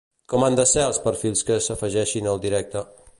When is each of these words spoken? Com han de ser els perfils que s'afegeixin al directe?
Com 0.31 0.45
han 0.45 0.55
de 0.59 0.63
ser 0.71 0.85
els 0.85 0.99
perfils 1.03 1.45
que 1.51 1.59
s'afegeixin 1.67 2.31
al 2.33 2.43
directe? 2.47 2.87